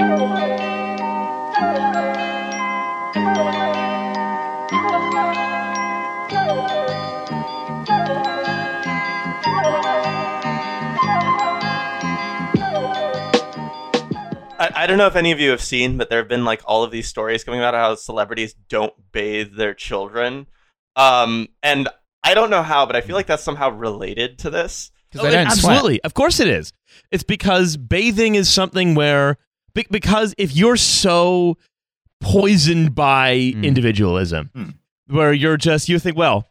I, 0.00 0.04
I 14.60 14.86
don't 14.86 14.98
know 14.98 15.08
if 15.08 15.16
any 15.16 15.32
of 15.32 15.40
you 15.40 15.50
have 15.50 15.60
seen, 15.60 15.98
but 15.98 16.10
there 16.10 16.20
have 16.20 16.28
been 16.28 16.44
like 16.44 16.62
all 16.64 16.84
of 16.84 16.92
these 16.92 17.08
stories 17.08 17.42
coming 17.42 17.58
about 17.58 17.74
how 17.74 17.96
celebrities 17.96 18.54
don't 18.68 18.92
bathe 19.10 19.56
their 19.56 19.74
children. 19.74 20.46
Um, 20.94 21.48
and 21.60 21.88
I 22.22 22.34
don't 22.34 22.50
know 22.50 22.62
how, 22.62 22.86
but 22.86 22.94
I 22.94 23.00
feel 23.00 23.16
like 23.16 23.26
that's 23.26 23.42
somehow 23.42 23.70
related 23.70 24.38
to 24.40 24.50
this. 24.50 24.92
Because 25.10 25.26
they 25.26 25.32
don't 25.32 25.50
sweat. 25.50 25.72
Absolutely. 25.72 26.00
Of 26.04 26.14
course 26.14 26.38
it 26.38 26.46
is. 26.46 26.72
It's 27.10 27.24
because 27.24 27.76
bathing 27.76 28.36
is 28.36 28.48
something 28.48 28.94
where 28.94 29.38
be- 29.78 29.86
because 29.90 30.34
if 30.38 30.54
you're 30.56 30.76
so 30.76 31.56
poisoned 32.20 32.94
by 32.94 33.52
Hmm. 33.54 33.64
individualism 33.64 34.50
Hmm. 34.54 34.70
where 35.08 35.32
you're 35.32 35.56
just 35.56 35.88
you 35.88 35.98
think 35.98 36.16
well 36.16 36.46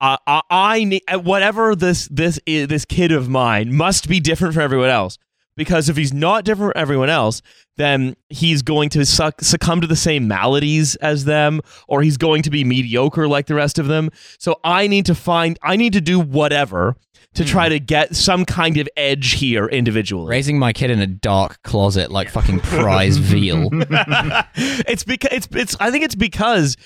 uh, 0.00 0.16
I, 0.28 0.40
I 0.50 0.84
need 0.84 1.02
whatever 1.24 1.74
this 1.74 2.06
this 2.08 2.38
i- 2.46 2.66
this 2.68 2.84
kid 2.84 3.10
of 3.10 3.28
mine 3.28 3.74
must 3.74 4.08
be 4.08 4.20
different 4.20 4.54
from 4.54 4.62
everyone 4.62 4.90
else 4.90 5.18
because 5.58 5.90
if 5.90 5.96
he's 5.98 6.14
not 6.14 6.44
different 6.44 6.72
from 6.72 6.80
everyone 6.80 7.10
else 7.10 7.42
then 7.76 8.16
he's 8.28 8.62
going 8.62 8.88
to 8.88 9.06
suck, 9.06 9.40
succumb 9.40 9.80
to 9.80 9.86
the 9.86 9.94
same 9.94 10.26
maladies 10.26 10.96
as 10.96 11.26
them 11.26 11.60
or 11.86 12.02
he's 12.02 12.16
going 12.16 12.42
to 12.42 12.50
be 12.50 12.64
mediocre 12.64 13.28
like 13.28 13.46
the 13.46 13.54
rest 13.54 13.78
of 13.78 13.86
them. 13.86 14.08
So 14.38 14.58
i 14.64 14.86
need 14.86 15.04
to 15.06 15.14
find 15.14 15.58
i 15.62 15.76
need 15.76 15.92
to 15.92 16.00
do 16.00 16.18
whatever 16.18 16.96
to 17.34 17.44
try 17.44 17.68
to 17.68 17.78
get 17.78 18.16
some 18.16 18.44
kind 18.44 18.78
of 18.78 18.88
edge 18.96 19.32
here 19.32 19.66
individually. 19.66 20.28
Raising 20.28 20.58
my 20.58 20.72
kid 20.72 20.90
in 20.90 21.00
a 21.00 21.06
dark 21.06 21.62
closet 21.62 22.10
like 22.10 22.30
fucking 22.30 22.60
prize 22.60 23.16
veal. 23.18 23.68
it's 24.54 25.04
because 25.04 25.32
it's 25.32 25.48
it's 25.52 25.76
I 25.78 25.90
think 25.90 26.04
it's 26.04 26.14
because 26.14 26.76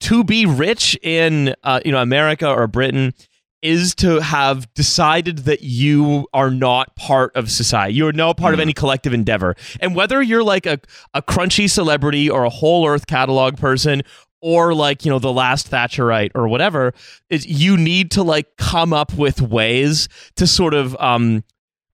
to 0.00 0.24
be 0.24 0.46
rich 0.46 0.98
in 1.02 1.54
uh, 1.62 1.80
you 1.84 1.92
know 1.92 2.02
America 2.02 2.48
or 2.48 2.66
Britain 2.66 3.12
is 3.62 3.94
to 3.96 4.20
have 4.20 4.72
decided 4.74 5.38
that 5.40 5.62
you 5.62 6.26
are 6.32 6.50
not 6.50 6.96
part 6.96 7.34
of 7.36 7.50
society. 7.50 7.94
You 7.94 8.06
are 8.06 8.12
no 8.12 8.32
part 8.32 8.54
of 8.54 8.60
any 8.60 8.72
collective 8.72 9.12
endeavor. 9.12 9.54
And 9.80 9.94
whether 9.94 10.22
you're 10.22 10.42
like 10.42 10.64
a, 10.66 10.80
a 11.14 11.20
crunchy 11.22 11.68
celebrity 11.68 12.30
or 12.30 12.44
a 12.44 12.50
whole 12.50 12.86
earth 12.88 13.06
catalog 13.06 13.58
person 13.58 14.02
or 14.40 14.72
like, 14.74 15.04
you 15.04 15.10
know, 15.10 15.18
the 15.18 15.32
last 15.32 15.70
Thatcherite 15.70 16.30
or 16.34 16.48
whatever, 16.48 16.94
is 17.28 17.46
you 17.46 17.76
need 17.76 18.10
to 18.12 18.22
like 18.22 18.56
come 18.56 18.94
up 18.94 19.12
with 19.14 19.42
ways 19.42 20.08
to 20.36 20.46
sort 20.46 20.72
of 20.72 20.96
um 20.98 21.44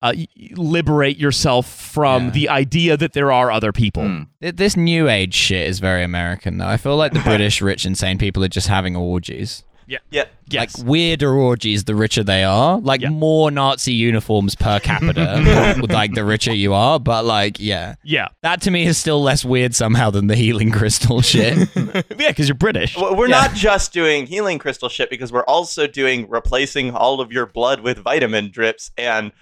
uh, 0.05 0.13
liberate 0.57 1.17
yourself 1.17 1.65
from 1.73 2.25
Yeah. 2.25 2.31
the 2.31 2.49
idea 2.49 2.97
that 2.97 3.13
there 3.13 3.31
are 3.31 3.53
other 3.53 3.71
people. 3.71 4.25
Th- 4.41 4.57
This 4.57 4.77
new 4.77 5.09
age 5.09 5.33
shit 5.33 5.69
is 5.69 5.79
very 5.79 6.03
American, 6.03 6.59
though. 6.59 6.67
I 6.67 6.77
feel 6.77 6.97
like 6.97 7.13
the 7.13 7.21
British 7.25 7.63
rich, 7.63 7.87
insane 7.87 8.19
people 8.19 8.43
are 8.43 8.49
just 8.49 8.67
having 8.67 8.97
orgies. 8.97 9.63
Yeah. 9.87 9.99
Yes. 10.11 10.79
Like 10.79 10.87
weirder 10.87 11.33
orgies, 11.33 11.85
the 11.85 11.95
richer 11.95 12.23
they 12.23 12.45
are. 12.45 12.79
Like 12.79 13.01
Yeah. 13.01 13.09
more 13.11 13.51
Nazi 13.51 13.93
uniforms 13.93 14.55
per 14.55 14.79
capita, 14.81 15.77
like 15.89 16.15
the 16.15 16.25
richer 16.25 16.53
you 16.55 16.73
are. 16.75 17.01
But 17.01 17.25
like, 17.25 17.59
yeah, 17.59 17.95
yeah. 18.05 18.29
that 18.43 18.61
to 18.63 18.71
me 18.71 18.85
is 18.85 18.99
still 18.99 19.23
less 19.23 19.45
weird 19.45 19.75
somehow 19.75 20.11
than 20.11 20.27
the 20.27 20.37
healing 20.37 20.71
crystal 20.71 21.21
shit. 21.23 21.69
yeah, 21.77 22.03
because 22.29 22.49
you're 22.49 22.55
British. 22.55 22.97
Well, 22.97 23.17
We're 23.17 23.29
Yeah. 23.29 23.43
not 23.43 23.55
just 23.55 23.93
doing 23.93 24.27
healing 24.27 24.59
crystal 24.59 24.89
shit 24.89 25.11
because 25.11 25.33
we're 25.33 25.45
also 25.45 25.87
doing 25.87 26.29
replacing 26.29 26.95
all 26.95 27.21
of 27.21 27.33
your 27.33 27.47
blood 27.47 27.81
with 27.81 27.99
vitamin 27.99 28.51
drips 28.51 28.91
and 28.99 29.33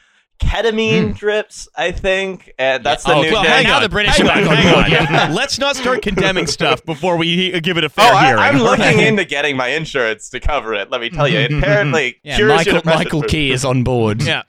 ketamine 0.40 1.16
drips, 1.16 1.68
I 1.76 1.92
think. 1.92 2.52
And 2.58 2.82
that's 2.84 3.04
the 3.04 3.12
Oh, 3.14 3.22
new 3.22 3.32
well, 3.32 3.42
thing. 3.42 3.50
hang 3.52 3.64
Now 3.64 3.76
on. 3.76 3.82
the 3.82 3.88
British 3.88 4.16
Hang 4.16 4.26
are 4.26 4.32
on, 4.32 4.38
back 4.44 4.50
on 4.50 4.56
hang 4.56 4.72
board, 4.74 4.84
on. 4.86 4.90
yeah. 4.90 5.30
Let's 5.34 5.58
not 5.58 5.76
start 5.76 6.02
condemning 6.02 6.46
stuff 6.58 6.84
before 6.84 7.16
we 7.16 7.58
give 7.60 7.76
it 7.76 7.84
a 7.84 7.86
Oh, 7.86 7.90
fair 7.90 8.12
I, 8.12 8.26
hearing. 8.26 8.40
I'm 8.42 8.58
looking 8.62 8.98
into 9.00 9.24
getting 9.24 9.56
my 9.56 9.68
insurance 9.68 10.28
to 10.30 10.40
cover 10.40 10.74
it. 10.74 10.90
Let 10.90 11.00
me 11.00 11.10
tell 11.10 11.28
you, 11.28 11.38
it 11.38 11.52
apparently 11.52 12.16
Yeah, 12.22 12.36
cures 12.36 12.48
Michael, 12.56 12.72
depression 12.74 12.98
Michael 13.04 13.22
Key 13.22 13.52
is 13.52 13.64
on 13.64 13.84
board. 13.84 14.22
yeah. 14.22 14.42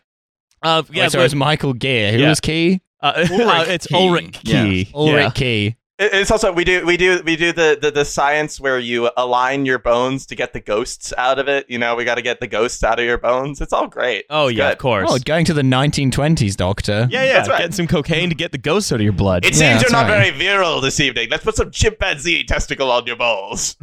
Uh, 0.64 0.84
Yeah, 0.92 1.04
yeah, 1.04 1.08
so 1.10 1.22
it's 1.22 1.36
Michael 1.36 1.74
Gear. 1.74 2.12
Who 2.14 2.20
Yeah. 2.20 2.30
was 2.30 2.40
Key? 2.40 2.82
uh, 3.02 3.14
uh, 3.16 3.66
it's 3.68 3.88
Key. 3.88 3.96
Ulrich 3.96 4.40
Key. 4.44 4.90
Ulrich 4.94 5.24
Yeah. 5.24 5.30
Key. 5.32 5.76
It- 6.02 6.14
It's 6.14 6.32
also 6.32 6.52
we 6.52 6.64
do 6.64 6.86
we 6.86 6.98
do 6.98 7.22
we 7.24 7.36
do 7.36 7.52
the, 7.54 7.78
the 7.80 7.92
the 7.92 8.04
science 8.06 8.60
where 8.60 8.80
you 8.80 9.10
align 9.18 9.66
your 9.66 9.78
bones 9.80 10.26
to 10.28 10.36
get 10.36 10.52
the 10.54 10.60
ghosts 10.60 11.14
out 11.18 11.38
of 11.40 11.48
it. 11.48 11.66
You 11.70 11.78
know, 11.78 11.96
we 11.96 12.04
got 12.06 12.16
to 12.16 12.22
get 12.24 12.40
the 12.40 12.48
ghosts 12.48 12.84
out 12.84 13.00
of 13.00 13.06
your 13.06 13.18
bones. 13.20 13.62
It's 13.62 13.72
all 13.74 13.88
great. 13.88 14.26
Oh 14.30 14.48
It's 14.48 14.58
yeah, 14.58 14.68
good. 14.70 14.72
of 14.74 14.78
course. 14.80 15.10
Oh, 15.12 15.18
going 15.24 15.46
to 15.46 15.54
the 15.54 15.62
1920s, 15.62 16.56
Doctor. 16.56 17.08
yeah, 17.12 17.24
yeah. 17.24 17.34
That's 17.34 17.50
right. 17.50 17.58
Getting 17.60 17.74
some 17.74 17.88
cocaine 17.88 18.30
to 18.30 18.36
get 18.36 18.52
the 18.52 18.58
ghosts 18.58 18.92
out 18.92 18.96
of 18.96 19.02
your 19.04 19.14
blood. 19.14 19.46
It 19.46 19.54
Yeah, 19.56 19.78
seems 19.78 19.84
you're 19.84 19.92
not 19.92 20.10
right. 20.10 20.32
very 20.34 20.38
virile 20.38 20.82
this 20.82 21.00
evening. 21.00 21.28
Let's 21.30 21.44
put 21.44 21.56
some 21.56 21.70
chimpanzee 21.72 22.44
testicle 22.46 22.90
on 22.92 23.06
your 23.06 23.16
balls. 23.18 23.76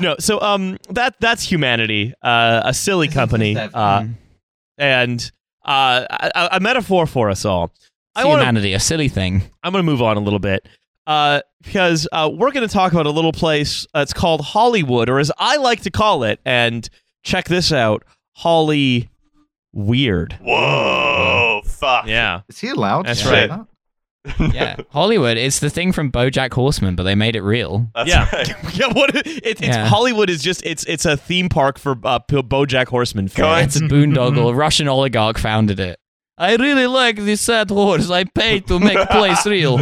no, 0.00 0.16
so 0.18 0.40
um, 0.40 0.78
that 0.90 1.14
that's 1.20 1.42
humanity. 1.42 2.14
Uh, 2.22 2.62
a 2.64 2.74
silly 2.74 3.08
company. 3.08 3.56
Uh, 3.56 4.06
and 4.76 5.30
uh, 5.64 6.06
a, 6.34 6.48
a 6.56 6.60
metaphor 6.60 7.06
for 7.06 7.30
us 7.30 7.44
all. 7.44 7.72
I 8.16 8.24
want 8.24 8.38
to 8.38 8.44
Humanity, 8.44 8.72
a 8.72 8.80
silly 8.80 9.08
thing. 9.08 9.42
I'm 9.62 9.72
going 9.72 9.84
to 9.84 9.90
move 9.90 10.02
on 10.02 10.16
a 10.16 10.20
little 10.20 10.38
bit 10.38 10.66
uh, 11.06 11.40
because 11.62 12.08
uh, 12.12 12.30
we're 12.32 12.50
going 12.52 12.66
to 12.66 12.72
talk 12.72 12.92
about 12.92 13.06
a 13.06 13.10
little 13.10 13.32
place. 13.32 13.86
Uh, 13.94 14.00
it's 14.00 14.12
called 14.12 14.40
Hollywood, 14.40 15.08
or 15.08 15.18
as 15.18 15.30
I 15.38 15.56
like 15.56 15.82
to 15.82 15.90
call 15.90 16.24
it. 16.24 16.40
And 16.44 16.88
check 17.22 17.46
this 17.46 17.72
out, 17.72 18.04
Holly 18.32 19.08
Weird. 19.72 20.32
Whoa, 20.42 21.62
fuck. 21.64 22.06
Yeah, 22.06 22.40
Is 22.48 22.58
he 22.58 22.68
allowed? 22.68 23.06
That's 23.06 23.20
to 23.20 23.26
say 23.26 23.48
right. 23.48 23.48
that? 23.48 23.66
Yeah, 24.52 24.76
Hollywood. 24.90 25.36
It's 25.38 25.60
the 25.60 25.70
thing 25.70 25.92
from 25.92 26.12
BoJack 26.12 26.52
Horseman, 26.52 26.96
but 26.96 27.04
they 27.04 27.14
made 27.14 27.34
it 27.36 27.40
real. 27.40 27.88
That's 27.94 28.10
yeah, 28.10 28.28
right. 28.30 28.48
yeah. 28.74 28.92
What 28.92 29.14
it, 29.14 29.26
it's 29.26 29.60
Yeah. 29.62 29.86
Hollywood 29.86 30.28
is 30.28 30.42
just 30.42 30.62
it's 30.66 30.84
it's 30.84 31.06
a 31.06 31.16
theme 31.16 31.48
park 31.48 31.78
for 31.78 31.92
uh, 32.04 32.18
BoJack 32.28 32.88
Horseman 32.88 33.26
Going- 33.26 33.60
fans. 33.60 33.76
It's 33.76 33.84
a 33.84 33.88
boondoggle. 33.94 34.50
A 34.50 34.54
Russian 34.54 34.86
oligarch 34.88 35.38
founded 35.38 35.80
it. 35.80 35.98
I 36.40 36.54
really 36.54 36.86
like 36.86 37.16
this 37.16 37.40
sad 37.40 37.68
horse. 37.70 38.10
I 38.10 38.22
paid 38.24 38.66
to 38.68 38.78
make 38.78 39.08
place 39.08 39.44
real. 39.56 39.76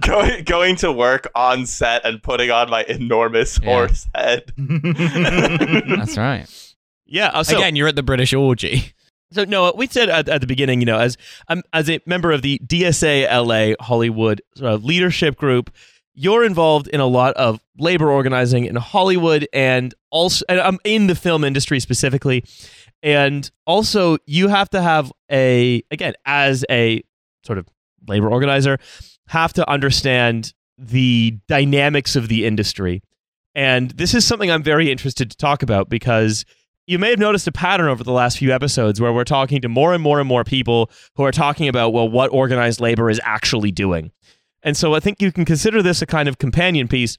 going, 0.00 0.42
going 0.44 0.76
to 0.76 0.90
work 0.90 1.30
on 1.36 1.66
set 1.66 2.04
and 2.04 2.20
putting 2.22 2.50
on 2.50 2.68
my 2.68 2.82
enormous 2.88 3.58
Yeah. 3.62 3.70
horse 3.70 4.06
head. 4.14 4.52
That's 4.56 6.16
right. 6.16 6.46
Yeah. 7.06 7.28
uh, 7.28 7.44
So, 7.44 7.56
Again, 7.56 7.76
you're 7.76 7.88
at 7.88 7.96
the 7.96 8.02
British 8.02 8.32
orgy. 8.34 8.92
So 9.30 9.44
no, 9.44 9.72
we 9.76 9.86
said 9.86 10.08
at, 10.08 10.28
at 10.28 10.40
the 10.40 10.46
beginning, 10.46 10.80
you 10.80 10.86
know, 10.86 10.98
as 10.98 11.18
um, 11.48 11.62
as 11.74 11.90
a 11.90 12.00
member 12.06 12.32
of 12.32 12.40
the 12.42 12.58
DSA 12.66 13.28
LA 13.30 13.74
Hollywood 13.84 14.40
uh, 14.62 14.76
leadership 14.76 15.36
group, 15.36 15.70
you're 16.14 16.44
involved 16.44 16.88
in 16.88 16.98
a 17.00 17.06
lot 17.06 17.34
of 17.34 17.60
labor 17.78 18.10
organizing 18.10 18.64
in 18.64 18.74
Hollywood 18.76 19.46
and 19.52 19.94
also 20.10 20.44
and 20.48 20.58
I'm 20.60 20.78
in 20.82 21.08
the 21.08 21.14
film 21.14 21.44
industry 21.44 21.78
specifically, 21.78 22.42
and 23.02 23.50
also 23.66 24.18
you 24.26 24.48
have 24.48 24.68
to 24.70 24.82
have 24.82 25.12
a 25.30 25.82
again 25.90 26.14
as 26.24 26.64
a 26.70 27.02
sort 27.44 27.58
of 27.58 27.66
labor 28.06 28.28
organizer 28.28 28.78
have 29.28 29.52
to 29.52 29.68
understand 29.68 30.52
the 30.78 31.36
dynamics 31.48 32.16
of 32.16 32.28
the 32.28 32.46
industry. 32.46 33.02
And 33.54 33.90
this 33.92 34.14
is 34.14 34.24
something 34.24 34.50
I'm 34.50 34.62
very 34.62 34.90
interested 34.90 35.30
to 35.30 35.36
talk 35.36 35.62
about 35.62 35.88
because 35.88 36.44
you 36.86 36.98
may 36.98 37.10
have 37.10 37.18
noticed 37.18 37.46
a 37.46 37.52
pattern 37.52 37.88
over 37.88 38.02
the 38.02 38.12
last 38.12 38.38
few 38.38 38.52
episodes 38.52 39.00
where 39.00 39.12
we're 39.12 39.24
talking 39.24 39.60
to 39.60 39.68
more 39.68 39.92
and 39.92 40.02
more 40.02 40.20
and 40.20 40.28
more 40.28 40.44
people 40.44 40.90
who 41.16 41.24
are 41.24 41.32
talking 41.32 41.68
about, 41.68 41.92
well, 41.92 42.08
what 42.08 42.32
organized 42.32 42.80
labor 42.80 43.10
is 43.10 43.20
actually 43.24 43.70
doing. 43.70 44.10
And 44.62 44.76
so 44.76 44.94
I 44.94 45.00
think 45.00 45.20
you 45.20 45.30
can 45.30 45.44
consider 45.44 45.82
this 45.82 46.00
a 46.00 46.06
kind 46.06 46.28
of 46.28 46.38
companion 46.38 46.88
piece 46.88 47.18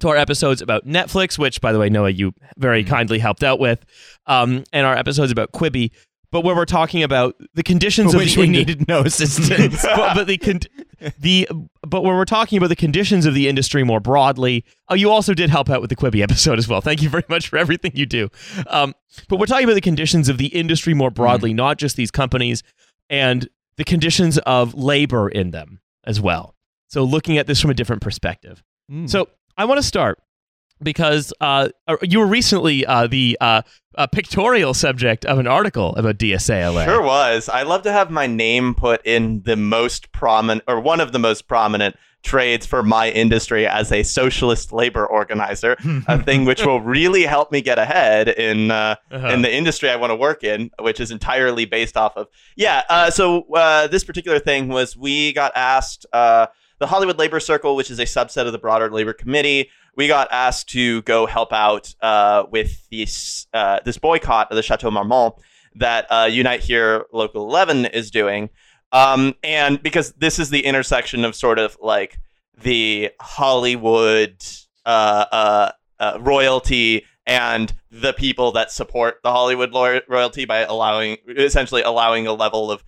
to 0.00 0.08
our 0.08 0.16
episodes 0.16 0.62
about 0.62 0.86
Netflix, 0.86 1.38
which, 1.38 1.60
by 1.60 1.72
the 1.72 1.78
way, 1.78 1.88
Noah, 1.88 2.10
you 2.10 2.32
very 2.56 2.84
kindly 2.84 3.18
helped 3.18 3.42
out 3.42 3.58
with, 3.58 3.84
um, 4.26 4.64
and 4.72 4.86
our 4.86 4.96
episodes 4.96 5.32
about 5.32 5.52
Quibi, 5.52 5.90
but 6.30 6.42
where 6.42 6.54
we're 6.54 6.66
talking 6.66 7.02
about 7.02 7.34
the 7.54 7.62
conditions 7.62 8.12
of 8.14 8.20
Which 8.20 8.34
the 8.34 8.42
we 8.42 8.48
needed 8.48 8.86
no 8.86 9.00
assistance. 9.04 9.82
but, 9.82 10.14
but 10.14 10.26
the 10.26 10.36
con- 10.36 10.60
the 11.18 11.48
but 11.86 12.02
when 12.02 12.14
we're 12.16 12.24
talking 12.26 12.58
about 12.58 12.68
the 12.68 12.76
conditions 12.76 13.24
of 13.24 13.32
the 13.32 13.48
industry 13.48 13.82
more 13.82 13.98
broadly, 14.00 14.64
oh, 14.88 14.94
you 14.94 15.10
also 15.10 15.32
did 15.32 15.48
help 15.48 15.70
out 15.70 15.80
with 15.80 15.88
the 15.90 15.96
Quibi 15.96 16.22
episode 16.22 16.58
as 16.58 16.68
well. 16.68 16.80
Thank 16.82 17.00
you 17.02 17.08
very 17.08 17.24
much 17.28 17.48
for 17.48 17.56
everything 17.56 17.92
you 17.94 18.04
do. 18.04 18.28
Um, 18.66 18.94
but 19.28 19.38
we're 19.38 19.46
talking 19.46 19.64
about 19.64 19.74
the 19.74 19.80
conditions 19.80 20.28
of 20.28 20.36
the 20.38 20.48
industry 20.48 20.92
more 20.92 21.10
broadly, 21.10 21.54
not 21.54 21.78
just 21.78 21.96
these 21.96 22.10
companies, 22.10 22.62
and 23.08 23.48
the 23.76 23.84
conditions 23.84 24.36
of 24.38 24.74
labor 24.74 25.28
in 25.30 25.50
them 25.50 25.80
as 26.04 26.20
well. 26.20 26.54
So 26.88 27.04
looking 27.04 27.38
at 27.38 27.46
this 27.46 27.60
from 27.60 27.70
a 27.70 27.74
different 27.74 28.02
perspective. 28.02 28.62
So 29.06 29.28
I 29.58 29.64
want 29.64 29.78
to 29.78 29.82
start 29.82 30.20
because 30.82 31.32
uh, 31.40 31.70
uh, 31.88 31.96
you 32.02 32.20
were 32.20 32.26
recently 32.26 32.86
uh, 32.86 33.08
the 33.08 33.36
uh, 33.40 33.62
uh, 33.96 34.06
pictorial 34.06 34.72
subject 34.74 35.24
of 35.24 35.38
an 35.40 35.48
article 35.48 35.96
about 35.96 36.18
DSA 36.18 36.84
Sure 36.84 37.02
was. 37.02 37.48
I 37.48 37.64
love 37.64 37.82
to 37.82 37.90
have 37.92 38.10
my 38.10 38.28
name 38.28 38.74
put 38.76 39.04
in 39.04 39.42
the 39.42 39.56
most 39.56 40.12
prominent, 40.12 40.62
or 40.68 40.78
one 40.80 41.00
of 41.00 41.10
the 41.10 41.18
most 41.18 41.48
prominent 41.48 41.96
trades 42.22 42.66
for 42.66 42.82
my 42.84 43.10
industry 43.10 43.66
as 43.66 43.90
a 43.90 44.02
socialist 44.04 44.72
labor 44.72 45.04
organizer, 45.04 45.76
a 46.06 46.22
thing 46.22 46.44
which 46.44 46.64
will 46.64 46.80
really 46.80 47.22
help 47.24 47.50
me 47.50 47.60
get 47.60 47.78
ahead 47.78 48.28
in 48.28 48.70
uh, 48.70 48.94
Uh-huh. 49.10 49.28
in 49.28 49.42
the 49.42 49.52
industry 49.52 49.90
I 49.90 49.96
want 49.96 50.10
to 50.12 50.16
work 50.16 50.44
in, 50.44 50.70
which 50.80 51.00
is 51.00 51.10
entirely 51.10 51.64
based 51.64 51.96
off 51.96 52.16
of. 52.16 52.28
Yeah. 52.56 52.82
Uh, 52.88 53.10
so 53.10 53.46
uh, 53.54 53.88
this 53.88 54.04
particular 54.04 54.38
thing 54.38 54.68
was 54.68 54.96
we 54.96 55.32
got 55.32 55.50
asked 55.56 56.06
uh, 56.12 56.46
the 56.78 56.86
Hollywood 56.86 57.18
Labor 57.18 57.40
Circle, 57.40 57.76
which 57.76 57.90
is 57.90 57.98
a 57.98 58.04
subset 58.04 58.46
of 58.46 58.52
the 58.52 58.58
broader 58.58 58.90
labor 58.90 59.12
committee. 59.12 59.70
We 59.96 60.06
got 60.06 60.28
asked 60.30 60.68
to 60.70 61.02
go 61.02 61.26
help 61.26 61.52
out 61.52 61.94
uh, 62.00 62.44
with 62.50 62.88
this 62.90 63.46
uh, 63.52 63.80
this 63.84 63.98
boycott 63.98 64.50
of 64.50 64.56
the 64.56 64.62
Chateau 64.62 64.90
Marmont 64.90 65.34
that 65.74 66.06
uh, 66.10 66.28
Unite 66.30 66.60
Here 66.60 67.06
Local 67.12 67.42
11 67.48 67.86
is 67.86 68.10
doing. 68.10 68.50
Um, 68.92 69.34
and 69.42 69.82
because 69.82 70.12
this 70.12 70.38
is 70.38 70.50
the 70.50 70.64
intersection 70.64 71.24
of 71.24 71.34
sort 71.34 71.58
of 71.58 71.76
like 71.80 72.18
the 72.62 73.10
Hollywood 73.20 74.42
uh, 74.86 75.24
uh, 75.30 75.72
uh, 76.00 76.18
royalty 76.20 77.04
and 77.26 77.72
the 77.90 78.12
people 78.12 78.52
that 78.52 78.70
support 78.70 79.20
the 79.22 79.30
Hollywood 79.30 79.72
royalty 80.08 80.44
by 80.44 80.60
allowing, 80.60 81.18
essentially 81.28 81.82
allowing 81.82 82.26
a 82.26 82.32
level 82.32 82.70
of 82.70 82.82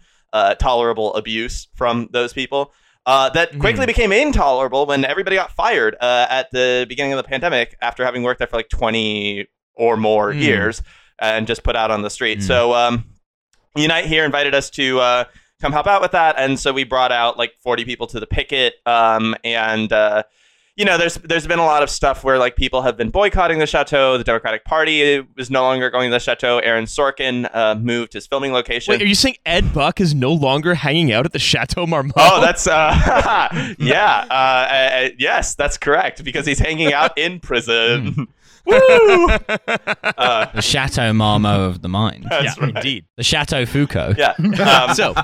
tolerable 0.59 1.15
abuse 1.15 1.69
from 1.75 2.09
those 2.13 2.33
people. 2.33 2.73
Uh, 3.11 3.29
that 3.31 3.59
quickly 3.59 3.87
became 3.87 4.13
intolerable 4.13 4.87
when 4.87 5.05
everybody 5.05 5.35
got 5.35 5.51
fired 5.51 5.97
uh, 6.01 6.27
at 6.31 6.49
the 6.53 6.87
beginning 6.89 7.13
of 7.13 7.17
the 7.17 7.25
pandemic 7.25 7.77
after 7.83 8.05
having 8.05 8.23
worked 8.23 8.39
there 8.39 8.47
for 8.47 8.57
like 8.57 8.69
20 8.69 9.49
or 9.75 9.97
more 9.97 10.33
Mm. 10.33 10.41
years 10.41 10.83
and 11.19 11.47
just 11.49 11.65
put 11.65 11.75
out 11.75 11.91
on 11.91 12.03
the 12.03 12.11
street. 12.11 12.39
Mm. 12.39 12.43
So 12.43 12.73
um, 12.75 13.05
Unite 13.75 14.07
here 14.07 14.25
invited 14.25 14.55
us 14.55 14.71
to 14.71 15.01
uh, 15.01 15.25
come 15.61 15.73
help 15.73 15.89
out 15.89 16.01
with 16.01 16.13
that, 16.13 16.37
and 16.39 16.59
so 16.59 16.73
we 16.73 16.85
brought 16.85 17.11
out 17.11 17.37
like 17.37 17.53
40 17.65 17.85
people 17.85 18.07
to 18.07 18.21
the 18.21 18.27
picket. 18.27 18.75
Um, 18.87 19.35
and 19.43 19.93
uh, 19.93 20.23
you 20.77 20.85
know, 20.85 20.97
there's 20.97 21.17
there's 21.17 21.47
been 21.47 21.59
a 21.59 21.65
lot 21.65 21.83
of 21.83 21.91
stuff 21.91 22.25
where 22.25 22.39
like 22.39 22.57
people 22.57 22.83
have 22.83 22.97
been 22.97 23.11
boycotting 23.11 23.59
the 23.59 23.67
chateau. 23.67 24.17
The 24.17 24.25
Democratic 24.25 24.65
Party 24.65 25.03
is 25.03 25.51
no 25.51 25.63
longer 25.63 25.91
going 25.91 26.11
to 26.11 26.15
the 26.15 26.21
chateau. 26.21 26.59
Aaron 26.59 26.85
Sorkin 26.87 27.49
uh, 27.55 27.75
moved 27.75 28.13
his 28.15 28.27
filming 28.27 28.53
location. 28.53 28.93
Wait, 28.93 29.03
are 29.03 29.07
you 29.07 29.15
saying 29.15 29.37
Ed 29.45 29.75
Buck 29.75 30.01
is 30.01 30.15
no 30.15 30.33
longer 30.33 30.75
hanging 30.75 31.13
out 31.13 31.27
at 31.27 31.33
the 31.33 31.39
Chateau 31.39 31.87
Marmont? 31.87 32.15
Oh, 32.17 32.41
that's 32.41 32.67
uh, 32.67 33.49
yeah, 33.79 34.27
uh, 34.31 34.35
uh, 34.35 35.09
yes, 35.19 35.55
that's 35.55 35.77
correct 35.77 36.25
because 36.25 36.47
he's 36.47 36.59
hanging 36.59 36.93
out 36.93 37.17
in 37.19 37.41
prison. 37.41 38.29
Woo! 38.67 38.77
uh, 39.29 40.47
The 40.53 40.61
Chateau 40.63 41.13
Marmot 41.13 41.61
of 41.61 41.83
the 41.83 41.89
mind. 41.89 42.27
that's 42.29 42.57
yeah, 42.59 42.65
right. 42.65 42.77
indeed. 42.77 43.05
The 43.17 43.23
Chateau 43.25 43.65
Foucault. 43.67 44.15
Yeah. 44.19 44.35
Um, 44.39 44.95
So, 44.95 45.15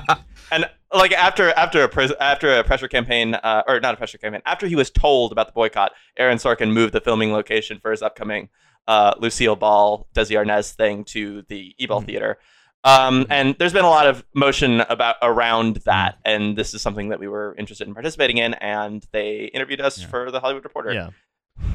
and 0.51 0.69
like 0.93 1.11
after 1.11 1.49
after 1.51 1.83
a 1.83 1.89
pres- 1.89 2.13
after 2.19 2.57
a 2.59 2.63
pressure 2.63 2.87
campaign 2.87 3.35
uh, 3.35 3.63
or 3.67 3.79
not 3.79 3.93
a 3.93 3.97
pressure 3.97 4.17
campaign 4.17 4.41
after 4.45 4.67
he 4.67 4.75
was 4.75 4.89
told 4.89 5.31
about 5.31 5.47
the 5.47 5.53
boycott, 5.53 5.91
Aaron 6.17 6.37
Sorkin 6.37 6.71
moved 6.71 6.93
the 6.93 7.01
filming 7.01 7.31
location 7.33 7.79
for 7.79 7.91
his 7.91 8.01
upcoming 8.01 8.49
uh, 8.87 9.13
Lucille 9.19 9.55
Ball 9.55 10.07
Desi 10.15 10.35
Arnaz 10.41 10.73
thing 10.73 11.03
to 11.05 11.43
the 11.49 11.75
Ebell 11.79 12.01
Theater. 12.01 12.37
Um, 12.83 13.25
and 13.29 13.53
there's 13.59 13.73
been 13.73 13.83
a 13.83 13.89
lot 13.89 14.07
of 14.07 14.23
motion 14.33 14.79
about 14.81 15.17
around 15.21 15.77
that, 15.85 16.19
and 16.23 16.57
this 16.57 16.73
is 16.73 16.81
something 16.81 17.09
that 17.09 17.19
we 17.19 17.27
were 17.27 17.53
interested 17.57 17.85
in 17.87 17.93
participating 17.93 18.37
in. 18.37 18.53
And 18.53 19.05
they 19.11 19.45
interviewed 19.53 19.81
us 19.81 20.01
for 20.01 20.31
the 20.31 20.39
Hollywood 20.39 20.63
Reporter. 20.63 20.93
yeah. 20.93 21.09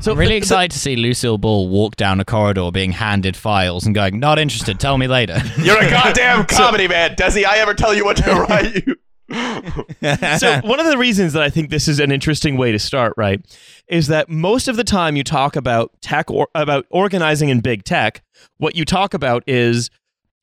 So 0.00 0.12
I'm 0.12 0.18
really 0.18 0.28
the- 0.28 0.34
the- 0.34 0.36
excited 0.38 0.70
to 0.70 0.78
see 0.78 0.94
Lucille 0.96 1.36
Ball 1.38 1.68
walk 1.68 1.96
down 1.96 2.18
a 2.20 2.24
corridor 2.24 2.70
being 2.70 2.92
handed 2.92 3.36
files 3.36 3.84
and 3.84 3.94
going, 3.94 4.20
not 4.20 4.38
interested, 4.38 4.78
tell 4.80 4.96
me 4.96 5.06
later. 5.08 5.38
You're 5.58 5.82
a 5.82 5.90
goddamn 5.90 6.46
comedy 6.46 6.86
man, 6.88 7.14
Desi. 7.16 7.44
I 7.44 7.58
ever 7.58 7.74
tell 7.74 7.92
you 7.92 8.04
what 8.06 8.16
to 8.18 8.30
write 8.48 8.86
you? 8.86 8.96
So 9.32 10.60
one 10.64 10.80
of 10.80 10.86
the 10.86 10.96
reasons 10.98 11.32
that 11.32 11.42
I 11.42 11.50
think 11.50 11.70
this 11.70 11.88
is 11.88 12.00
an 12.00 12.12
interesting 12.12 12.56
way 12.56 12.72
to 12.72 12.78
start, 12.78 13.14
right, 13.16 13.40
is 13.88 14.08
that 14.08 14.28
most 14.28 14.68
of 14.68 14.76
the 14.76 14.84
time 14.84 15.16
you 15.16 15.24
talk 15.24 15.56
about 15.56 15.92
tech 16.00 16.30
or 16.30 16.48
about 16.54 16.86
organizing 16.90 17.48
in 17.48 17.60
big 17.60 17.84
tech, 17.84 18.22
what 18.58 18.76
you 18.76 18.84
talk 18.84 19.14
about 19.14 19.42
is 19.46 19.90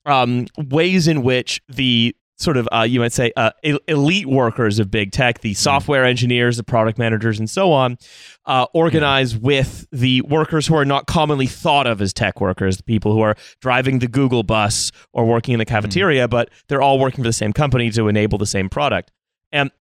um, 0.05 0.47
ways 0.57 1.07
in 1.07 1.23
which 1.23 1.61
the 1.67 2.15
sort 2.39 2.57
of 2.57 2.67
uh, 2.71 2.81
you 2.81 2.99
might 2.99 3.11
say 3.11 3.31
uh, 3.35 3.51
elite 3.87 4.25
workers 4.25 4.79
of 4.79 4.89
big 4.89 5.11
tech, 5.11 5.41
the 5.41 5.53
software 5.53 6.05
engineers, 6.05 6.57
the 6.57 6.63
product 6.63 6.97
managers, 6.97 7.37
and 7.37 7.49
so 7.49 7.71
on, 7.71 7.97
uh, 8.45 8.65
organize 8.73 9.35
with 9.35 9.85
the 9.91 10.21
workers 10.21 10.67
who 10.67 10.75
are 10.75 10.85
not 10.85 11.05
commonly 11.05 11.47
thought 11.47 11.85
of 11.85 12.01
as 12.01 12.13
tech 12.13 12.39
workers, 12.39 12.77
the 12.77 12.83
people 12.83 13.11
who 13.13 13.21
are 13.21 13.35
driving 13.61 13.99
the 13.99 14.07
Google 14.07 14.43
bus 14.43 14.91
or 15.11 15.25
working 15.25 15.53
in 15.53 15.59
the 15.59 15.65
cafeteria, 15.65 16.27
but 16.27 16.49
they're 16.67 16.81
all 16.81 16.97
working 16.97 17.23
for 17.23 17.29
the 17.29 17.33
same 17.33 17.53
company 17.53 17.91
to 17.91 18.07
enable 18.07 18.37
the 18.37 18.45
same 18.45 18.69
product. 18.69 19.11
And 19.51 19.71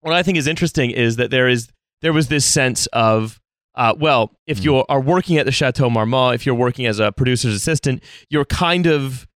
what 0.00 0.14
I 0.14 0.22
think 0.22 0.38
is 0.38 0.46
interesting 0.46 0.90
is 0.90 1.16
that 1.16 1.30
there 1.30 1.48
is 1.48 1.68
there 2.00 2.12
was 2.12 2.28
this 2.28 2.44
sense 2.44 2.86
of 2.88 3.40
uh, 3.74 3.94
well, 3.96 4.32
if 4.48 4.64
you 4.64 4.84
are 4.88 5.00
working 5.00 5.36
at 5.38 5.46
the 5.46 5.52
Chateau 5.52 5.88
Marmont, 5.88 6.34
if 6.34 6.44
you're 6.44 6.54
working 6.56 6.84
as 6.86 6.98
a 6.98 7.12
producer's 7.12 7.54
assistant, 7.54 8.02
you're 8.28 8.44
kind 8.44 8.86
of 8.86 9.27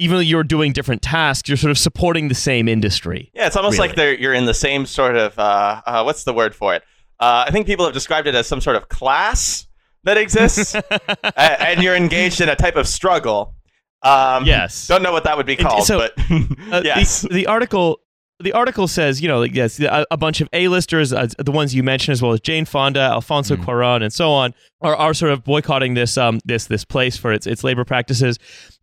even 0.00 0.16
though 0.16 0.20
you're 0.22 0.42
doing 0.42 0.72
different 0.72 1.02
tasks, 1.02 1.48
you're 1.48 1.56
sort 1.58 1.70
of 1.70 1.78
supporting 1.78 2.28
the 2.28 2.34
same 2.34 2.66
industry. 2.68 3.30
Yeah, 3.34 3.46
it's 3.46 3.56
almost 3.56 3.74
Really. 3.78 3.88
like 3.88 3.96
they're 3.96 4.14
you're 4.18 4.34
in 4.34 4.46
the 4.46 4.54
same 4.54 4.86
sort 4.86 5.16
of 5.16 5.38
uh, 5.38 5.82
uh, 5.86 6.02
what's 6.02 6.24
the 6.24 6.32
word 6.34 6.54
for 6.54 6.74
it? 6.74 6.82
Uh, 7.20 7.44
I 7.46 7.50
think 7.50 7.66
people 7.66 7.84
have 7.84 7.94
described 7.94 8.26
it 8.26 8.34
as 8.34 8.46
some 8.46 8.60
sort 8.60 8.76
of 8.76 8.88
class 8.88 9.66
that 10.04 10.16
exists, 10.16 10.74
and 11.36 11.82
you're 11.82 11.94
engaged 11.96 12.40
in 12.40 12.48
a 12.48 12.56
type 12.56 12.76
of 12.76 12.88
struggle. 12.88 13.54
Um, 14.02 14.46
Yes. 14.46 14.86
don't 14.88 15.02
know 15.02 15.12
what 15.12 15.24
that 15.24 15.36
would 15.36 15.44
be 15.46 15.56
called, 15.56 15.84
so, 15.84 15.98
but 15.98 16.12
Uh, 16.72 16.80
yes, 16.84 17.20
the, 17.22 17.28
the 17.28 17.46
article 17.46 18.00
the 18.42 18.52
article 18.54 18.88
says, 18.88 19.20
you 19.20 19.28
know, 19.28 19.38
like 19.38 19.54
yes, 19.54 19.78
a, 19.80 20.06
a 20.10 20.16
bunch 20.16 20.40
of 20.40 20.48
A-listers, 20.54 21.12
uh, 21.12 21.26
the 21.38 21.52
ones 21.52 21.74
you 21.74 21.82
mentioned, 21.82 22.14
as 22.14 22.22
well 22.22 22.32
as 22.32 22.40
Jane 22.40 22.64
Fonda, 22.64 23.00
Alfonso 23.00 23.54
Mm. 23.56 23.64
Cuarón, 23.66 24.02
and 24.02 24.10
so 24.10 24.30
on, 24.30 24.54
are, 24.80 24.96
are 24.96 25.12
sort 25.12 25.30
of 25.32 25.44
boycotting 25.44 25.92
this 25.92 26.16
um 26.16 26.40
this 26.46 26.64
this 26.66 26.86
place 26.86 27.18
for 27.18 27.30
its 27.34 27.46
its 27.46 27.62
labor 27.62 27.84
practices. 27.84 28.38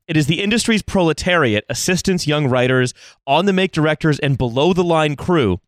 It 0.08 0.16
is 0.16 0.28
the 0.28 0.42
industry's 0.42 0.82
proletariat, 0.82 1.66
assistants, 1.70 2.28
young 2.28 2.48
writers, 2.48 2.94
on 3.26 3.46
the 3.46 3.54
make 3.54 3.72
directors, 3.72 4.20
and 4.20 4.38
below 4.38 4.74
the 4.74 4.84
line 4.84 5.16
crew 5.16 5.60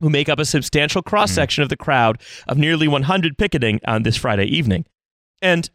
who 0.00 0.08
make 0.08 0.28
up 0.28 0.38
a 0.38 0.44
substantial 0.44 1.02
cross 1.02 1.32
section 1.32 1.62
of 1.62 1.68
the 1.68 1.76
crowd 1.76 2.20
of 2.46 2.56
nearly 2.56 2.86
100 2.86 3.36
picketing 3.36 3.80
on 3.86 4.04
this 4.04 4.16
Friday 4.16 4.44
evening. 4.44 4.84
And 5.42 5.68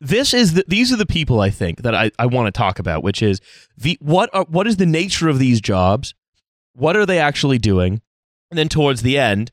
this 0.00 0.32
is 0.32 0.54
the, 0.54 0.64
these 0.68 0.92
are 0.92 0.96
the 0.96 1.06
people 1.06 1.40
I 1.40 1.50
think 1.50 1.82
that 1.82 1.94
I, 1.94 2.10
I 2.18 2.26
want 2.26 2.46
to 2.46 2.56
talk 2.56 2.78
about, 2.78 3.02
which 3.02 3.22
is 3.22 3.40
the 3.76 3.98
what 4.00 4.30
are, 4.32 4.44
what 4.44 4.66
is 4.66 4.76
the 4.76 4.86
nature 4.86 5.28
of 5.28 5.38
these 5.38 5.60
jobs? 5.60 6.14
What 6.74 6.96
are 6.96 7.06
they 7.06 7.18
actually 7.18 7.58
doing? 7.58 8.02
And 8.50 8.58
then 8.58 8.68
towards 8.68 9.02
the 9.02 9.18
end, 9.18 9.50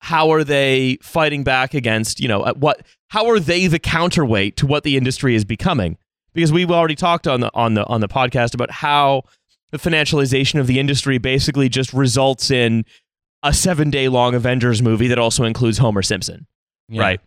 how 0.00 0.30
are 0.30 0.44
they 0.44 0.98
fighting 1.02 1.44
back 1.44 1.72
against 1.72 2.20
you 2.20 2.28
know 2.28 2.52
what? 2.58 2.82
How 3.08 3.30
are 3.30 3.40
they 3.40 3.68
the 3.68 3.78
counterweight 3.78 4.56
to 4.58 4.66
what 4.66 4.82
the 4.82 4.96
industry 4.96 5.34
is 5.34 5.44
becoming? 5.44 5.96
Because 6.36 6.52
we've 6.52 6.70
already 6.70 6.94
talked 6.94 7.26
on 7.26 7.40
the 7.40 7.50
on 7.54 7.74
the 7.74 7.84
on 7.86 8.00
the 8.00 8.06
podcast 8.08 8.54
about 8.54 8.70
how 8.70 9.22
the 9.72 9.78
financialization 9.78 10.60
of 10.60 10.68
the 10.68 10.78
industry 10.78 11.18
basically 11.18 11.68
just 11.68 11.92
results 11.92 12.50
in 12.52 12.84
a 13.42 13.52
seven 13.52 13.90
day 13.90 14.08
long 14.08 14.34
Avengers 14.34 14.80
movie 14.82 15.08
that 15.08 15.18
also 15.18 15.42
includes 15.44 15.78
Homer 15.78 16.02
Simpson, 16.02 16.46
Yeah. 16.88 17.02
right? 17.02 17.20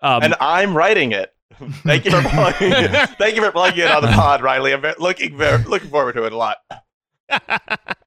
Um, 0.00 0.22
and 0.22 0.34
I'm 0.40 0.76
writing 0.76 1.12
it. 1.12 1.34
Thank 1.84 2.04
you 2.06 2.10
for 2.12 2.22
plugging. 2.28 2.72
it. 2.72 3.10
Thank 3.18 3.36
you 3.36 3.42
for 3.42 3.52
plugging 3.52 3.84
it 3.84 3.90
on 3.90 4.02
the 4.02 4.08
pod, 4.08 4.42
Riley. 4.42 4.72
I'm 4.72 4.82
looking 4.98 5.36
very, 5.36 5.62
looking 5.64 5.90
forward 5.90 6.14
to 6.14 6.24
it 6.24 6.32
a 6.32 6.36
lot. 6.36 6.56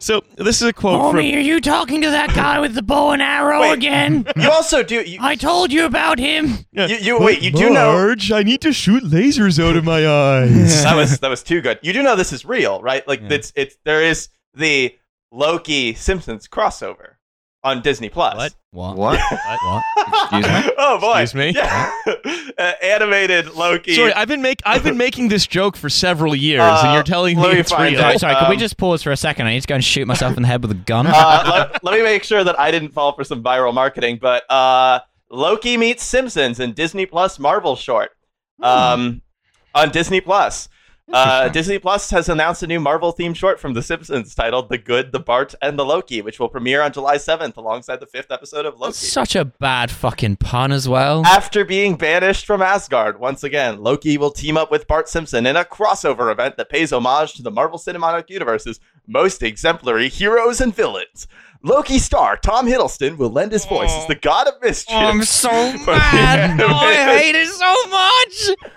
so 0.00 0.22
this 0.36 0.62
is 0.62 0.68
a 0.68 0.72
quote 0.72 1.00
Homie, 1.00 1.10
from 1.10 1.18
are 1.18 1.40
you 1.40 1.60
talking 1.60 2.00
to 2.02 2.10
that 2.10 2.34
guy 2.34 2.58
with 2.60 2.74
the 2.74 2.82
bow 2.82 3.10
and 3.12 3.20
arrow 3.22 3.60
Wait. 3.60 3.72
again? 3.72 4.26
You 4.36 4.50
also 4.50 4.82
do. 4.82 5.02
You, 5.02 5.18
I 5.20 5.34
told 5.36 5.72
you 5.72 5.84
about 5.84 6.18
him. 6.18 6.58
you, 6.72 6.86
you 6.86 7.18
wait. 7.18 7.42
You 7.42 7.50
do 7.50 7.70
know 7.70 7.92
Marge, 7.92 8.32
I 8.32 8.42
need 8.42 8.60
to 8.62 8.72
shoot 8.72 9.04
lasers 9.04 9.62
out 9.62 9.76
of 9.76 9.84
my 9.84 10.06
eyes. 10.06 10.82
that 10.82 10.96
was 10.96 11.18
that 11.20 11.28
was 11.30 11.42
too 11.42 11.60
good. 11.60 11.78
You 11.82 11.92
do 11.92 12.02
know 12.02 12.16
this 12.16 12.32
is 12.32 12.44
real, 12.44 12.80
right? 12.82 13.06
Like 13.06 13.20
Yeah. 13.20 13.28
it's 13.32 13.52
it's 13.54 13.76
there 13.84 14.02
is 14.02 14.28
the 14.54 14.96
Loki 15.32 15.94
Simpsons 15.94 16.48
crossover 16.48 17.14
on 17.62 17.82
Disney 17.82 18.08
Plus. 18.08 18.36
What? 18.70 18.96
What? 18.96 19.18
What? 19.18 19.20
What? 19.62 19.84
Excuse 20.32 20.46
me? 20.46 20.72
oh 20.78 20.98
boy! 21.00 21.20
Excuse 21.22 21.34
me? 21.34 21.52
Yeah. 21.54 21.92
uh, 22.58 22.72
animated 22.82 23.50
Loki. 23.54 23.94
Sorry, 23.94 24.12
I've 24.14 24.28
been 24.28 24.42
make 24.42 24.60
I've 24.64 24.82
been 24.84 24.96
making 24.96 25.28
this 25.28 25.46
joke 25.46 25.76
for 25.76 25.88
several 25.90 26.34
years, 26.34 26.60
Uh, 26.62 26.82
and 26.84 26.94
you're 26.94 27.02
telling 27.02 27.36
me 27.40 27.48
me 27.52 27.58
it's 27.60 27.70
find 27.70 27.92
real. 27.94 28.00
out. 28.00 28.18
Sorry, 28.18 28.18
sorry, 28.18 28.34
can 28.36 28.48
we 28.48 28.56
Um, 28.56 28.60
just 28.60 28.76
pause 28.78 29.02
for 29.02 29.10
a 29.12 29.16
second? 29.16 29.46
I 29.46 29.54
need 29.54 29.60
to 29.60 29.66
go 29.66 29.74
and 29.74 29.84
shoot 29.84 30.06
myself 30.06 30.36
in 30.36 30.42
the 30.42 30.48
head 30.48 30.62
with 30.62 30.70
a 30.70 30.74
gun. 30.74 31.06
uh, 31.06 31.68
let, 31.72 31.84
let 31.84 31.94
me 31.98 32.02
make 32.02 32.24
sure 32.24 32.42
that 32.44 32.58
I 32.58 32.70
didn't 32.70 32.90
fall 32.90 33.12
for 33.12 33.24
some 33.24 33.42
viral 33.42 33.74
marketing, 33.74 34.18
but 34.22 34.50
uh, 34.50 35.00
Loki 35.30 35.76
meets 35.76 36.02
Simpsons 36.04 36.60
in 36.60 36.72
Disney 36.72 37.06
Plus 37.06 37.38
Marvel 37.38 37.76
short 37.76 38.12
Hmm. 38.58 38.64
um, 38.64 39.22
on 39.74 39.90
Disney 39.90 40.20
Plus. 40.20 40.68
Uh, 41.12 41.48
Disney 41.48 41.78
Plus 41.78 42.10
has 42.10 42.28
announced 42.28 42.62
a 42.62 42.66
new 42.66 42.78
Marvel 42.78 43.12
themed 43.12 43.36
short 43.36 43.58
from 43.58 43.74
The 43.74 43.82
Simpsons 43.82 44.34
titled 44.34 44.68
The 44.68 44.78
Good, 44.78 45.12
the 45.12 45.18
Bart, 45.20 45.54
and 45.60 45.78
the 45.78 45.84
Loki, 45.84 46.22
which 46.22 46.38
will 46.38 46.48
premiere 46.48 46.82
on 46.82 46.92
July 46.92 47.16
7th 47.16 47.56
alongside 47.56 48.00
the 48.00 48.06
fifth 48.06 48.30
episode 48.30 48.64
of 48.66 48.74
Loki. 48.78 48.90
That's 48.92 48.98
such 49.12 49.34
a 49.34 49.44
bad 49.44 49.90
fucking 49.90 50.36
pun 50.36 50.70
as 50.72 50.88
well. 50.88 51.24
After 51.26 51.64
being 51.64 51.96
banished 51.96 52.46
from 52.46 52.62
Asgard 52.62 53.18
once 53.18 53.42
again, 53.42 53.80
Loki 53.82 54.18
will 54.18 54.30
team 54.30 54.56
up 54.56 54.70
with 54.70 54.86
Bart 54.86 55.08
Simpson 55.08 55.46
in 55.46 55.56
a 55.56 55.64
crossover 55.64 56.30
event 56.30 56.56
that 56.56 56.68
pays 56.68 56.92
homage 56.92 57.34
to 57.34 57.42
the 57.42 57.50
Marvel 57.50 57.78
Cinematic 57.78 58.30
Universe's 58.30 58.78
most 59.06 59.42
exemplary 59.42 60.08
heroes 60.08 60.60
and 60.60 60.74
villains. 60.74 61.26
Loki 61.62 61.98
star 61.98 62.36
Tom 62.38 62.66
Hiddleston 62.66 63.18
will 63.18 63.28
lend 63.28 63.52
his 63.52 63.66
voice 63.66 63.90
as 63.92 64.06
the 64.06 64.14
god 64.14 64.46
of 64.46 64.54
mischief. 64.62 64.94
Oh, 64.96 64.98
I'm 64.98 65.22
so 65.24 65.50
mad. 65.86 66.58
Oh, 66.60 66.66
I 66.74 67.18
hate 67.18 67.34
it 67.34 67.48
so 67.48 67.86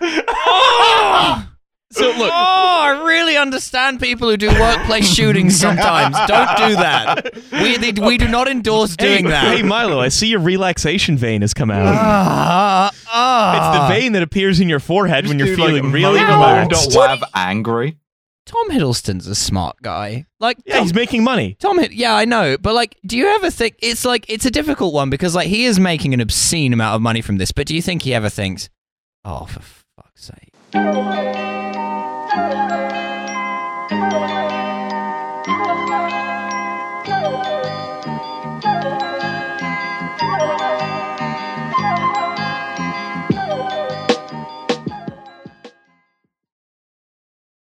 much. 0.10 0.24
Oh. 0.46 1.50
So 1.94 2.08
look, 2.08 2.32
oh, 2.32 2.80
I 2.82 3.04
really 3.06 3.38
understand 3.38 4.00
people 4.00 4.30
who 4.30 4.38
do 4.38 4.48
workplace 4.50 5.08
shootings 5.14 5.60
sometimes. 5.60 6.16
Don't 6.28 6.58
do 6.58 6.76
that. 6.76 7.34
We, 7.52 7.78
they, 7.78 7.92
we 8.06 8.18
do 8.18 8.28
not 8.28 8.48
endorse 8.48 8.96
doing 8.96 9.26
hey, 9.26 9.30
that. 9.32 9.58
hey 9.58 9.64
Milo, 9.64 10.00
I 10.00 10.10
see 10.10 10.28
your 10.28 10.40
relaxation 10.40 11.18
vein 11.18 11.42
has 11.42 11.54
come 11.54 11.70
out. 11.72 11.86
Ah, 11.96 12.92
ah. 13.08 13.58
It's 13.58 13.80
the 13.94 14.00
vein 14.00 14.14
that 14.14 14.24
appears 14.24 14.60
in 14.60 14.70
your 14.70 14.80
forehead 14.80 15.28
when 15.28 15.38
you're 15.38 15.56
Do, 15.56 15.58
like, 15.58 15.68
feeling 15.68 15.92
really 15.92 16.20
moan 16.20 16.30
relaxed. 16.68 16.92
Dot 16.92 17.20
Wav 17.20 17.24
angry. 17.36 17.98
Tom 18.46 18.70
Hiddleston's 18.72 19.26
a 19.28 19.36
smart 19.36 19.78
guy. 19.82 20.26
Like, 20.40 20.58
Yeah, 20.66 20.76
Tom, 20.76 20.84
he's 20.84 20.94
making 20.94 21.24
money. 21.24 21.56
Tom 21.60 21.80
Hid- 21.80 21.94
yeah, 21.94 22.14
I 22.14 22.26
know, 22.26 22.58
but 22.58 22.74
like, 22.76 22.98
do 23.06 23.18
you 23.18 23.28
ever 23.28 23.50
think 23.50 23.76
it's 23.82 24.04
like 24.04 24.26
it's 24.28 24.46
a 24.46 24.52
difficult 24.52 24.94
one 24.94 25.10
because 25.10 25.34
like 25.34 25.48
he 25.48 25.64
is 25.66 25.80
making 25.80 26.14
an 26.14 26.20
obscene 26.20 26.74
amount 26.74 26.96
of 26.96 27.02
money 27.02 27.22
from 27.22 27.38
this, 27.38 27.52
but 27.54 27.68
do 27.68 27.76
you 27.76 27.82
think 27.82 28.02
he 28.02 28.14
ever 28.14 28.30
thinks, 28.30 28.70
oh, 29.24 29.46
for 29.46 29.62
fuck's 29.62 30.26
sake? 30.26 30.52
Thank 30.74 30.96
you. 37.48 37.53